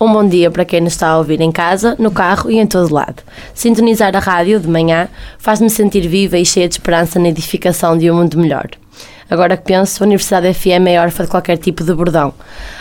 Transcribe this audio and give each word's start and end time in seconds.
Um 0.00 0.12
bom 0.12 0.28
dia 0.28 0.48
para 0.48 0.64
quem 0.64 0.80
nos 0.80 0.92
está 0.92 1.08
a 1.08 1.18
ouvir 1.18 1.40
em 1.40 1.50
casa, 1.50 1.96
no 1.98 2.12
carro 2.12 2.48
e 2.48 2.58
em 2.58 2.66
todo 2.66 2.94
lado. 2.94 3.20
Sintonizar 3.52 4.14
a 4.14 4.20
rádio 4.20 4.60
de 4.60 4.68
manhã 4.68 5.08
faz-me 5.38 5.68
sentir 5.68 6.06
viva 6.06 6.38
e 6.38 6.46
cheia 6.46 6.68
de 6.68 6.74
esperança 6.74 7.18
na 7.18 7.28
edificação 7.28 7.98
de 7.98 8.08
um 8.08 8.14
mundo 8.14 8.38
melhor. 8.38 8.68
Agora 9.28 9.56
que 9.56 9.64
penso, 9.64 10.02
a 10.02 10.06
Universidade 10.06 10.54
FM 10.54 10.86
é 10.86 11.00
órfã 11.00 11.24
de 11.24 11.30
qualquer 11.30 11.58
tipo 11.58 11.82
de 11.82 11.92
bordão. 11.92 12.32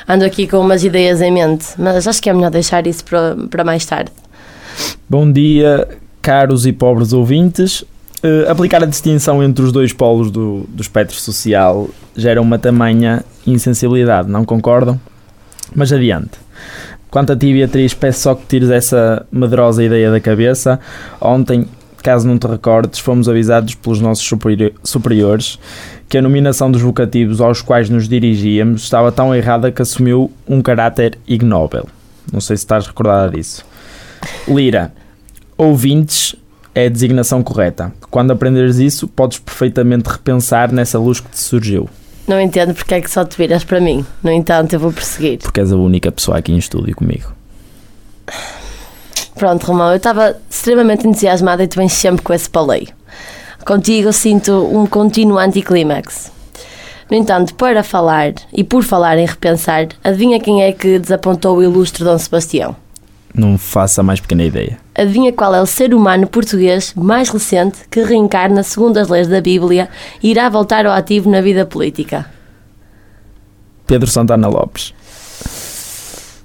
Ando 0.08 0.26
aqui 0.26 0.46
com 0.46 0.60
umas 0.60 0.84
ideias 0.84 1.20
em 1.20 1.32
mente, 1.32 1.66
mas 1.80 2.08
acho 2.08 2.22
que 2.22 2.30
é 2.30 2.34
melhor 2.34 2.52
deixar 2.52 2.86
isso 2.86 3.04
para, 3.04 3.36
para 3.50 3.64
mais 3.64 3.84
tarde. 3.84 4.12
Bom 5.10 5.32
dia, 5.32 5.88
caros 6.22 6.68
e 6.68 6.72
pobres 6.72 7.14
ouvintes. 7.14 7.82
Uh, 7.82 8.48
aplicar 8.48 8.84
a 8.84 8.86
distinção 8.86 9.44
entre 9.44 9.66
os 9.66 9.72
dois 9.72 9.92
polos 9.92 10.30
do, 10.30 10.66
do 10.70 10.82
espectro 10.82 11.18
social 11.18 11.90
gera 12.16 12.40
uma 12.40 12.60
tamanha 12.60 13.24
insensibilidade, 13.46 14.30
não 14.30 14.46
concordam? 14.46 15.00
Mas 15.76 15.92
adiante. 15.92 16.48
Quanto 17.10 17.34
a 17.34 17.36
ti, 17.36 17.54
Beatriz, 17.54 17.94
peço 17.94 18.22
só 18.22 18.36
que 18.36 18.46
tires 18.48 18.70
essa 18.70 19.26
medrosa 19.32 19.84
ideia 19.84 20.12
da 20.12 20.20
cabeça. 20.20 20.80
Ontem, 21.22 21.66
caso 22.04 22.28
não 22.28 22.38
te 22.38 22.48
recordes, 22.48 23.00
fomos 23.00 23.30
avisados 23.30 23.76
pelos 23.76 24.02
nossos 24.02 24.30
superiores 24.84 25.58
que 26.10 26.18
a 26.18 26.22
nominação 26.22 26.72
dos 26.72 26.82
vocativos 26.82 27.42
aos 27.42 27.62
quais 27.62 27.90
nos 27.90 28.08
dirigíamos 28.08 28.84
estava 28.84 29.12
tão 29.12 29.36
errada 29.36 29.72
que 29.72 29.82
assumiu 29.82 30.32
um 30.48 30.62
caráter 30.62 31.18
ignóbil. 31.28 31.86
Não 32.32 32.40
sei 32.40 32.56
se 32.56 32.64
estás 32.64 32.88
recordada 32.88 33.36
disso. 33.36 33.66
Lira, 34.48 34.94
ouvintes 35.58 36.36
é 36.74 36.86
a 36.86 36.90
designação 36.90 37.42
correta. 37.42 37.92
Quando 38.10 38.32
aprenderes 38.32 38.78
isso, 38.78 39.08
podes 39.08 39.40
perfeitamente 39.40 40.10
repensar 40.10 40.72
nessa 40.72 41.00
luz 41.00 41.20
que 41.20 41.30
te 41.30 41.40
surgiu. 41.40 41.90
Não 42.28 42.42
entendo 42.42 42.74
porque 42.74 42.94
é 42.94 43.02
que 43.02 43.10
só 43.10 43.24
te 43.24 43.38
viras 43.38 43.64
para 43.64 43.80
mim. 43.80 44.06
No 44.22 44.32
entanto, 44.32 44.74
eu 44.74 44.80
vou 44.80 44.92
prosseguir. 44.92 45.40
Porque 45.40 45.62
és 45.62 45.72
a 45.72 45.78
única 45.78 46.12
pessoa 46.12 46.38
aqui 46.38 46.52
em 46.52 46.58
estúdio 46.58 46.96
comigo. 46.96 47.32
Pronto, 49.36 49.64
Romão, 49.66 49.92
eu 49.92 49.98
estava 49.98 50.36
extremamente 50.50 51.08
entusiasmada 51.08 51.64
e 51.64 51.68
tu 51.68 51.78
vens 51.78 51.94
sempre 51.94 52.22
com 52.22 52.34
esse 52.34 52.50
paleio. 52.50 52.88
Contigo 53.66 54.10
eu 54.10 54.14
sinto 54.14 54.52
um 54.52 54.86
contínuo 54.86 55.38
anticlímax. 55.38 56.32
No 57.10 57.16
entanto, 57.16 57.54
para 57.54 57.84
falar 57.84 58.34
e 58.52 58.64
por 58.64 58.84
falar 58.84 59.18
em 59.18 59.26
repensar, 59.26 59.88
adivinha 60.04 60.40
quem 60.40 60.64
é 60.64 60.74
que 60.74 61.00
desapontou 61.00 61.58
o 61.58 61.64
ilustre 61.64 62.04
Dom 62.04 62.18
Sebastião? 62.18 62.76
Não 63.34 63.58
faço 63.58 64.02
a 64.02 64.04
mais 64.04 64.20
pequena 64.20 64.44
ideia. 64.44 64.78
Adivinha 64.96 65.32
qual 65.32 65.54
é 65.54 65.62
o 65.62 65.66
ser 65.66 65.94
humano 65.94 66.28
português 66.28 66.94
mais 66.96 67.30
recente 67.30 67.78
que 67.90 68.02
reencarna 68.02 68.64
segundo 68.64 68.98
as 68.98 69.10
leis 69.10 69.28
da 69.28 69.40
Bíblia 69.40 69.90
e 70.24 70.32
irá 70.32 70.50
voltar 70.50 70.86
ao 70.86 70.94
ativo 70.94 71.30
na 71.30 71.42
vida 71.42 71.66
política? 71.66 72.26
Pedro 73.86 74.10
Santana 74.10 74.48
Lopes. 74.48 74.94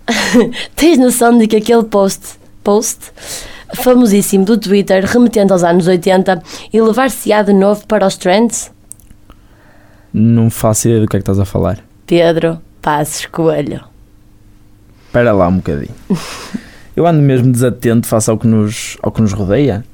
Tens 0.76 0.98
noção 0.98 1.38
de 1.38 1.46
que 1.46 1.56
aquele 1.56 1.84
post, 1.84 2.38
post 2.62 2.98
famosíssimo 3.74 4.44
do 4.44 4.58
Twitter, 4.58 5.04
remetendo 5.04 5.52
aos 5.52 5.64
anos 5.64 5.86
80 5.86 6.42
e 6.72 6.80
levar-se-á 6.80 7.42
de 7.42 7.52
novo 7.52 7.86
para 7.86 8.06
os 8.06 8.16
trends? 8.16 8.70
Não 10.12 10.50
faço 10.50 10.88
ideia 10.88 11.00
do 11.00 11.08
que 11.08 11.16
é 11.16 11.18
que 11.18 11.22
estás 11.22 11.40
a 11.40 11.44
falar. 11.44 11.78
Pedro 12.06 12.60
Passos 12.82 13.26
Coelho. 13.26 13.82
Espera 15.06 15.32
lá 15.32 15.48
um 15.48 15.56
bocadinho. 15.56 15.94
Eu 16.94 17.06
ando 17.06 17.22
mesmo 17.22 17.50
desatento 17.50 18.06
face 18.06 18.30
ao 18.30 18.36
que 18.36 18.46
nos, 18.46 18.98
ao 19.02 19.10
que 19.10 19.22
nos 19.22 19.32
rodeia. 19.32 19.84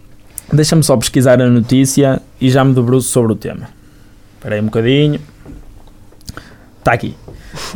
Deixa-me 0.53 0.83
só 0.83 0.97
pesquisar 0.97 1.41
a 1.41 1.49
notícia 1.49 2.21
e 2.41 2.51
já 2.51 2.65
me 2.65 2.75
debruço 2.75 3.09
sobre 3.11 3.33
o 3.33 3.37
tema. 3.37 3.69
Espera 4.37 4.57
aí 4.57 4.61
um 4.61 4.65
bocadinho. 4.65 5.21
Está 6.79 6.93
aqui. 6.93 7.15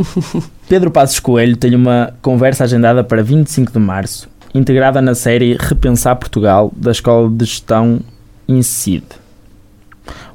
Pedro 0.69 0.91
Passos 0.91 1.21
Coelho 1.21 1.57
tem 1.57 1.75
uma 1.75 2.15
conversa 2.23 2.65
agendada 2.65 3.05
para 3.05 3.23
25 3.23 3.73
de 3.73 3.79
março, 3.79 4.29
integrada 4.55 5.01
na 5.01 5.15
série 5.15 5.57
Repensar 5.59 6.17
Portugal, 6.17 6.73
da 6.75 6.91
Escola 6.91 7.31
de 7.31 7.45
Gestão 7.45 8.01
INCID. 8.49 9.05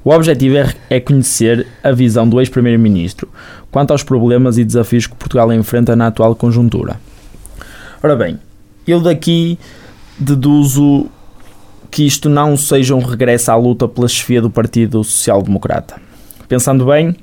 O 0.04 0.12
objetivo 0.12 0.58
é, 0.58 0.74
é 0.90 1.00
conhecer 1.00 1.68
a 1.84 1.92
visão 1.92 2.28
do 2.28 2.40
ex-primeiro-ministro 2.40 3.28
quanto 3.70 3.92
aos 3.92 4.04
problemas 4.04 4.58
e 4.58 4.64
desafios 4.64 5.08
que 5.08 5.16
Portugal 5.16 5.52
enfrenta 5.52 5.96
na 5.96 6.08
atual 6.08 6.36
conjuntura. 6.36 6.98
Ora 8.02 8.16
bem, 8.16 8.40
eu 8.92 9.02
daqui 9.02 9.58
deduzo 10.18 11.08
que 11.90 12.06
isto 12.06 12.30
não 12.30 12.58
seja 12.58 12.96
um 12.96 13.04
regresso 13.04 13.52
à 13.52 13.56
luta 13.56 13.88
pela 13.88 14.08
chefia 14.08 14.42
do 14.42 14.50
Partido 14.50 15.04
Social 15.04 15.42
Democrata. 15.42 16.00
Pensando 16.48 16.86
bem, 16.86 17.16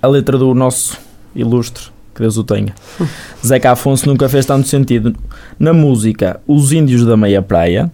a 0.00 0.06
letra 0.06 0.38
do 0.38 0.54
nosso 0.54 0.98
ilustre, 1.34 1.84
que 2.14 2.20
Deus 2.20 2.36
o 2.36 2.44
tenha, 2.44 2.74
Zeca 3.44 3.72
Afonso 3.72 4.08
nunca 4.08 4.28
fez 4.28 4.46
tanto 4.46 4.68
sentido. 4.68 5.14
Na 5.58 5.72
música 5.72 6.40
Os 6.46 6.72
Índios 6.72 7.04
da 7.04 7.16
Meia 7.16 7.42
Praia, 7.42 7.90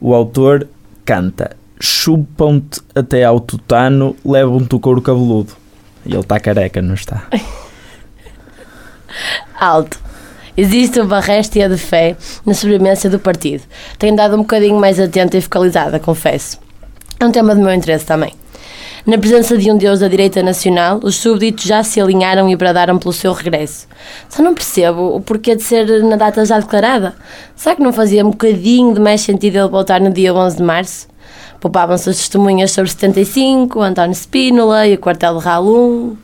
o 0.00 0.14
autor 0.14 0.68
canta 1.04 1.56
Chupam-te 1.78 2.80
até 2.94 3.24
ao 3.24 3.38
tutano, 3.38 4.16
levam-te 4.24 4.74
o 4.74 4.80
couro 4.80 5.02
cabeludo. 5.02 5.52
E 6.06 6.10
ele 6.10 6.20
está 6.20 6.40
careca, 6.40 6.80
não 6.80 6.94
está? 6.94 7.26
Alto. 9.60 10.05
Existe 10.56 11.00
uma 11.00 11.20
réstia 11.20 11.68
de 11.68 11.76
fé 11.76 12.16
na 12.44 12.54
sobrevivência 12.54 13.10
do 13.10 13.18
partido. 13.18 13.62
Tenho 13.98 14.16
dado 14.16 14.36
um 14.36 14.38
bocadinho 14.38 14.80
mais 14.80 14.98
atenta 14.98 15.36
e 15.36 15.40
focalizada, 15.42 16.00
confesso. 16.00 16.58
É 17.20 17.26
um 17.26 17.30
tema 17.30 17.54
do 17.54 17.60
meu 17.60 17.74
interesse 17.74 18.06
também. 18.06 18.32
Na 19.06 19.18
presença 19.18 19.56
de 19.56 19.70
um 19.70 19.76
deus 19.76 20.00
da 20.00 20.08
direita 20.08 20.42
nacional, 20.42 20.98
os 21.02 21.16
súbditos 21.16 21.64
já 21.64 21.82
se 21.84 22.00
alinharam 22.00 22.48
e 22.48 22.56
bradaram 22.56 22.98
pelo 22.98 23.12
seu 23.12 23.32
regresso. 23.32 23.86
Só 24.28 24.42
não 24.42 24.54
percebo 24.54 25.14
o 25.14 25.20
porquê 25.20 25.54
de 25.54 25.62
ser 25.62 26.02
na 26.02 26.16
data 26.16 26.44
já 26.44 26.58
declarada. 26.58 27.14
Será 27.54 27.76
que 27.76 27.82
não 27.82 27.92
fazia 27.92 28.26
um 28.26 28.30
bocadinho 28.30 28.94
de 28.94 29.00
mais 29.00 29.20
sentido 29.20 29.58
ele 29.58 29.68
voltar 29.68 30.00
no 30.00 30.10
dia 30.10 30.34
11 30.34 30.56
de 30.56 30.62
março? 30.62 31.06
Poupavam-se 31.60 32.10
as 32.10 32.16
testemunhas 32.16 32.72
sobre 32.72 32.90
75, 32.90 33.80
António 33.80 34.14
Spínola 34.14 34.86
e 34.86 34.94
o 34.94 34.98
quartel 34.98 35.38
de 35.38 35.44
Ralum. 35.44 36.16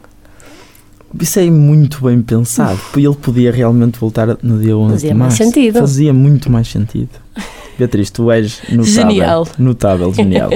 Isso 1.20 1.38
é 1.38 1.50
muito 1.50 2.02
bem 2.04 2.20
pensado. 2.22 2.78
Ele 2.96 3.14
podia 3.14 3.52
realmente 3.52 3.98
voltar 3.98 4.38
no 4.42 4.58
dia 4.60 4.76
11 4.76 4.92
Fazia 4.92 5.08
de 5.10 5.14
mais 5.14 5.32
março. 5.32 5.44
sentido. 5.44 5.78
Fazia 5.80 6.12
muito 6.12 6.50
mais 6.50 6.68
sentido. 6.68 7.10
Beatriz, 7.78 8.10
tu 8.10 8.30
és 8.30 8.62
notável. 8.70 8.84
Genial. 8.84 9.48
Notável, 9.58 10.14
genial. 10.14 10.50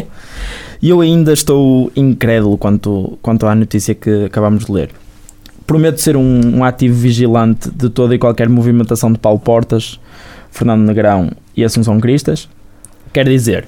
E 0.81 0.89
eu 0.89 1.01
ainda 1.01 1.33
estou 1.33 1.91
incrédulo 1.97 2.59
quanto, 2.59 3.19
quanto 3.23 3.47
à 3.47 3.55
notícia 3.55 3.95
que 3.95 4.25
acabamos 4.27 4.67
de 4.67 4.73
ler. 4.73 4.91
Prometo 5.67 6.01
ser 6.01 6.17
um, 6.17 6.59
um 6.59 6.65
ativo 6.65 6.95
vigilante 6.95 7.71
de 7.71 7.89
toda 7.89 8.15
e 8.15 8.19
qualquer 8.19 8.49
movimentação 8.49 9.11
de 9.13 9.19
Paulo 9.19 9.41
Portas, 9.41 9.99
Fernando 10.51 10.83
Negrão 10.87 11.31
e 11.57 11.65
Assunção 11.65 11.99
Cristas. 11.99 12.49
Quer 13.13 13.29
dizer, 13.29 13.67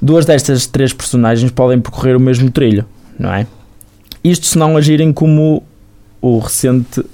duas 0.00 0.24
destas 0.26 0.66
três 0.66 0.92
personagens 0.92 1.50
podem 1.52 1.78
percorrer 1.80 2.16
o 2.16 2.20
mesmo 2.20 2.50
trilho, 2.50 2.84
não 3.18 3.32
é? 3.32 3.46
Isto 4.24 4.46
se 4.46 4.58
não 4.58 4.76
agirem 4.76 5.12
como 5.12 5.62
o 6.22 6.38
recente 6.38 7.04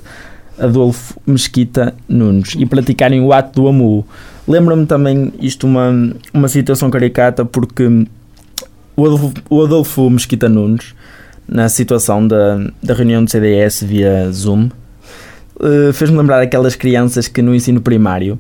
Adolfo 0.59 1.21
Mesquita 1.27 1.95
Nunes 2.09 2.55
e 2.57 2.67
praticarem 2.67 3.21
o 3.21 3.33
ato 3.33 3.63
do 3.63 3.69
amu. 3.69 4.07
Lembra-me 4.47 4.87
também 4.87 5.33
isto 5.41 5.67
uma, 5.67 5.91
uma 6.33 6.49
situação 6.49 6.91
caricata 6.91 7.45
porque 7.45 8.07
o 8.97 9.07
Adolfo, 9.07 9.33
o 9.51 9.63
Adolfo 9.65 10.11
Mesquita 10.11 10.49
Nunes, 10.49 10.95
na 11.47 11.69
situação 11.69 12.27
da, 12.29 12.59
da 12.83 12.95
reunião 12.95 13.25
do 13.25 13.31
CDS 13.31 13.83
via 13.83 14.31
Zoom, 14.31 14.69
eh, 15.61 15.93
fez-me 15.93 16.17
lembrar 16.17 16.41
aquelas 16.41 16.77
crianças 16.77 17.27
que 17.27 17.43
no 17.43 17.55
ensino 17.55 17.81
primário 17.81 18.39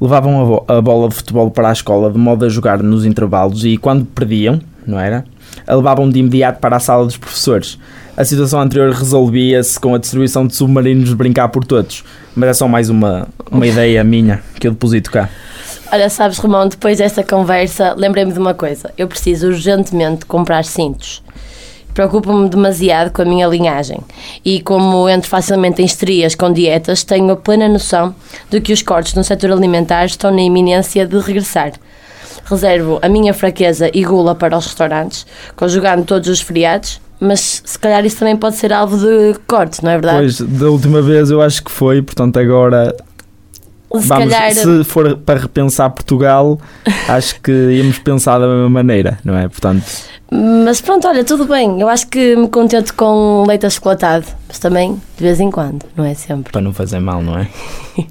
levavam 0.00 0.40
a, 0.40 0.44
bo 0.44 0.64
a 0.68 0.80
bola 0.80 1.08
de 1.08 1.14
futebol 1.14 1.50
para 1.50 1.68
a 1.68 1.72
escola 1.72 2.10
de 2.10 2.18
modo 2.18 2.44
a 2.44 2.48
jogar 2.48 2.82
nos 2.82 3.04
intervalos 3.04 3.64
e 3.64 3.76
quando 3.76 4.04
perdiam, 4.04 4.60
não 4.86 4.98
era? 4.98 5.24
A 5.66 5.74
levavam 5.74 6.08
de 6.10 6.18
imediato 6.18 6.58
para 6.60 6.76
a 6.76 6.80
sala 6.80 7.04
dos 7.04 7.16
professores. 7.16 7.78
A 8.16 8.24
situação 8.24 8.60
anterior 8.60 8.92
resolvia-se 8.92 9.78
com 9.80 9.92
a 9.92 9.98
distribuição 9.98 10.46
de 10.46 10.54
submarinos 10.54 11.08
de 11.08 11.16
brincar 11.16 11.48
por 11.48 11.64
todos, 11.64 12.04
mas 12.36 12.48
é 12.48 12.54
só 12.54 12.68
mais 12.68 12.88
uma, 12.88 13.26
uma 13.50 13.66
ideia 13.66 14.04
minha 14.04 14.40
que 14.60 14.68
eu 14.68 14.70
deposito 14.70 15.10
cá. 15.10 15.28
Olha, 15.90 16.08
sabes, 16.08 16.38
Romão, 16.38 16.68
depois 16.68 16.98
desta 16.98 17.24
conversa, 17.24 17.92
lembrei-me 17.96 18.32
de 18.32 18.38
uma 18.38 18.54
coisa. 18.54 18.92
Eu 18.96 19.08
preciso 19.08 19.48
urgentemente 19.48 20.26
comprar 20.26 20.64
cintos. 20.64 21.24
Preocupo-me 21.92 22.48
demasiado 22.48 23.10
com 23.10 23.22
a 23.22 23.24
minha 23.24 23.48
linhagem. 23.48 23.98
E 24.44 24.60
como 24.60 25.08
entro 25.08 25.28
facilmente 25.28 25.82
em 25.82 25.84
estrias 25.84 26.36
com 26.36 26.52
dietas, 26.52 27.02
tenho 27.02 27.30
a 27.32 27.36
plena 27.36 27.68
noção 27.68 28.14
de 28.48 28.60
que 28.60 28.72
os 28.72 28.82
cortes 28.82 29.14
no 29.14 29.24
setor 29.24 29.50
alimentar 29.50 30.04
estão 30.04 30.30
na 30.30 30.42
iminência 30.42 31.04
de 31.04 31.18
regressar. 31.18 31.72
Reservo 32.44 33.00
a 33.02 33.08
minha 33.08 33.34
fraqueza 33.34 33.90
e 33.92 34.04
gula 34.04 34.36
para 34.36 34.56
os 34.56 34.66
restaurantes, 34.66 35.26
conjugando 35.56 36.04
todos 36.04 36.28
os 36.28 36.40
feriados, 36.40 37.00
mas 37.20 37.62
se 37.64 37.78
calhar 37.78 38.04
isso 38.04 38.18
também 38.18 38.36
pode 38.36 38.56
ser 38.56 38.72
alvo 38.72 38.96
de 38.98 39.38
cortes, 39.46 39.80
não 39.80 39.90
é 39.90 39.94
verdade? 39.94 40.18
Pois, 40.18 40.40
da 40.40 40.68
última 40.68 41.00
vez 41.02 41.30
eu 41.30 41.40
acho 41.40 41.62
que 41.62 41.70
foi, 41.70 42.02
portanto 42.02 42.38
agora 42.38 42.94
Se 44.00 44.08
Vamos, 44.08 44.32
calhar. 44.32 44.52
se 44.52 44.84
for 44.84 45.16
para 45.18 45.40
repensar 45.40 45.88
Portugal, 45.90 46.58
acho 47.08 47.40
que 47.40 47.52
íamos 47.52 47.98
pensar 47.98 48.38
da 48.38 48.46
mesma 48.46 48.68
maneira, 48.70 49.18
não 49.24 49.36
é? 49.36 49.48
Portanto, 49.48 49.84
Mas 50.30 50.80
pronto, 50.80 51.06
olha, 51.06 51.22
tudo 51.22 51.44
bem. 51.46 51.80
Eu 51.80 51.88
acho 51.88 52.08
que 52.08 52.34
me 52.34 52.48
contento 52.48 52.92
com 52.94 53.44
leite 53.46 53.66
achocolatado. 53.66 54.26
Mas 54.48 54.58
também 54.58 55.00
de 55.16 55.22
vez 55.22 55.38
em 55.38 55.48
quando, 55.50 55.84
não 55.96 56.04
é 56.04 56.12
sempre. 56.14 56.50
para 56.52 56.60
não 56.60 56.72
fazer 56.72 56.98
mal, 56.98 57.22
não 57.22 57.38
é? 57.38 57.48